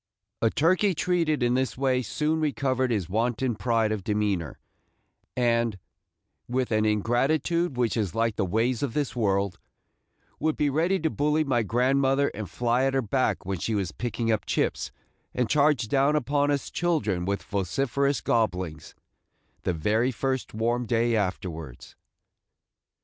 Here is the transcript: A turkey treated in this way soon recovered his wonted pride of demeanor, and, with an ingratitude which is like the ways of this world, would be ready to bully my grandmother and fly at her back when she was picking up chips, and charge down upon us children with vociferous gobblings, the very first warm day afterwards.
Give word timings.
A 0.41 0.49
turkey 0.49 0.95
treated 0.95 1.43
in 1.43 1.53
this 1.53 1.77
way 1.77 2.01
soon 2.01 2.39
recovered 2.39 2.89
his 2.89 3.07
wonted 3.07 3.59
pride 3.59 3.91
of 3.91 4.03
demeanor, 4.03 4.57
and, 5.37 5.77
with 6.47 6.71
an 6.71 6.85
ingratitude 6.85 7.77
which 7.77 7.95
is 7.95 8.15
like 8.15 8.35
the 8.35 8.43
ways 8.43 8.81
of 8.81 8.95
this 8.95 9.15
world, 9.15 9.59
would 10.39 10.57
be 10.57 10.71
ready 10.71 10.97
to 11.01 11.11
bully 11.11 11.43
my 11.43 11.61
grandmother 11.61 12.31
and 12.33 12.49
fly 12.49 12.85
at 12.85 12.95
her 12.95 13.03
back 13.03 13.45
when 13.45 13.59
she 13.59 13.75
was 13.75 13.91
picking 13.91 14.31
up 14.31 14.47
chips, 14.47 14.91
and 15.35 15.51
charge 15.51 15.87
down 15.87 16.15
upon 16.15 16.49
us 16.49 16.71
children 16.71 17.23
with 17.23 17.43
vociferous 17.43 18.21
gobblings, 18.21 18.95
the 19.61 19.73
very 19.73 20.11
first 20.11 20.51
warm 20.51 20.87
day 20.87 21.15
afterwards. 21.15 21.95